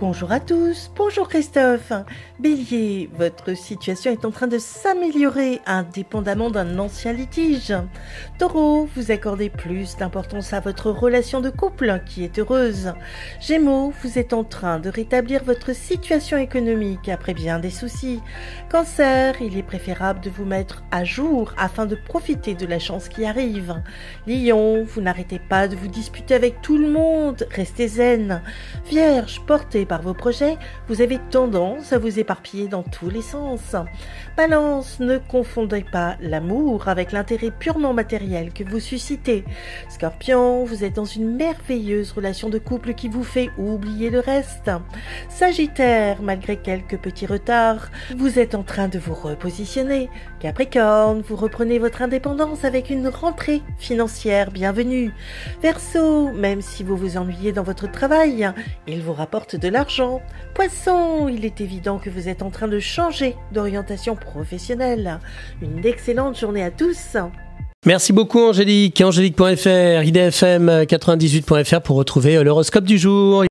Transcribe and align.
Bonjour 0.00 0.32
à 0.32 0.40
tous, 0.40 0.90
bonjour 0.96 1.28
Christophe. 1.28 1.92
Bélier, 2.38 3.10
votre 3.12 3.54
situation 3.54 4.10
est 4.10 4.24
en 4.24 4.30
train 4.30 4.46
de 4.46 4.56
s'améliorer 4.56 5.60
indépendamment 5.66 6.48
d'un 6.48 6.78
ancien 6.78 7.12
litige. 7.12 7.74
Taureau, 8.38 8.88
vous 8.96 9.10
accordez 9.10 9.50
plus 9.50 9.98
d'importance 9.98 10.54
à 10.54 10.60
votre 10.60 10.90
relation 10.90 11.42
de 11.42 11.50
couple 11.50 12.00
qui 12.06 12.24
est 12.24 12.38
heureuse. 12.38 12.94
Gémeaux, 13.42 13.92
vous 14.02 14.18
êtes 14.18 14.32
en 14.32 14.42
train 14.42 14.80
de 14.80 14.88
rétablir 14.88 15.44
votre 15.44 15.74
situation 15.74 16.38
économique 16.38 17.10
après 17.10 17.34
bien 17.34 17.58
des 17.58 17.68
soucis. 17.68 18.22
Cancer, 18.70 19.34
il 19.42 19.58
est 19.58 19.62
préférable 19.62 20.20
de 20.20 20.30
vous 20.30 20.46
mettre 20.46 20.82
à 20.92 21.04
jour 21.04 21.52
afin 21.58 21.84
de 21.84 21.94
profiter 21.94 22.54
de 22.54 22.64
la 22.64 22.78
chance 22.78 23.10
qui 23.10 23.26
arrive. 23.26 23.74
Lion, 24.26 24.82
vous 24.82 25.02
n'arrêtez 25.02 25.38
pas 25.38 25.68
de 25.68 25.76
vous 25.76 25.88
disputer 25.88 26.34
avec 26.34 26.62
tout 26.62 26.78
le 26.78 26.88
monde, 26.88 27.46
restez 27.50 27.86
zen. 27.86 28.40
Vierge, 28.86 29.42
portez 29.46 29.84
par 29.90 30.02
vos 30.02 30.14
projets, 30.14 30.56
vous 30.86 31.02
avez 31.02 31.18
tendance 31.18 31.92
à 31.92 31.98
vous 31.98 32.20
éparpiller 32.20 32.68
dans 32.68 32.84
tous 32.84 33.10
les 33.10 33.22
sens. 33.22 33.74
Balance, 34.36 35.00
ne 35.00 35.18
confondez 35.18 35.82
pas 35.82 36.16
l'amour 36.20 36.86
avec 36.86 37.10
l'intérêt 37.10 37.50
purement 37.50 37.92
matériel 37.92 38.52
que 38.52 38.62
vous 38.62 38.78
suscitez. 38.78 39.42
Scorpion, 39.88 40.64
vous 40.64 40.84
êtes 40.84 40.94
dans 40.94 41.04
une 41.04 41.34
merveilleuse 41.34 42.12
relation 42.12 42.48
de 42.50 42.58
couple 42.58 42.94
qui 42.94 43.08
vous 43.08 43.24
fait 43.24 43.50
oublier 43.58 44.10
le 44.10 44.20
reste. 44.20 44.70
Sagittaire, 45.28 46.22
malgré 46.22 46.56
quelques 46.56 46.98
petits 46.98 47.26
retards, 47.26 47.88
vous 48.16 48.38
êtes 48.38 48.54
en 48.54 48.62
train 48.62 48.86
de 48.86 49.00
vous 49.00 49.14
repositionner. 49.14 50.08
Capricorne, 50.38 51.20
vous 51.20 51.34
reprenez 51.34 51.80
votre 51.80 52.02
indépendance 52.02 52.64
avec 52.64 52.90
une 52.90 53.08
rentrée 53.08 53.60
financière 53.78 54.52
bienvenue. 54.52 55.12
Verseau, 55.60 56.30
même 56.30 56.62
si 56.62 56.84
vous 56.84 56.96
vous 56.96 57.16
ennuyez 57.16 57.50
dans 57.50 57.64
votre 57.64 57.90
travail, 57.90 58.52
il 58.86 59.02
vous 59.02 59.14
rapporte 59.14 59.56
de 59.56 59.68
l'argent 59.80 60.20
Poisson, 60.54 61.28
il 61.28 61.46
est 61.46 61.62
évident 61.62 61.98
que 61.98 62.10
vous 62.10 62.28
êtes 62.28 62.42
en 62.42 62.50
train 62.50 62.68
de 62.68 62.78
changer 62.80 63.34
d'orientation 63.52 64.14
professionnelle. 64.14 65.20
Une 65.62 65.86
excellente 65.86 66.38
journée 66.38 66.62
à 66.62 66.70
tous. 66.70 67.16
Merci 67.86 68.12
beaucoup 68.12 68.40
Angélique. 68.40 69.00
Angélique.fr, 69.00 70.02
idfm98.fr 70.04 71.80
pour 71.80 71.96
retrouver 71.96 72.44
l'horoscope 72.44 72.84
du 72.84 72.98
jour. 72.98 73.42